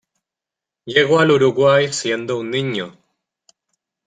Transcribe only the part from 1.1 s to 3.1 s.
al Uruguay siendo un niño.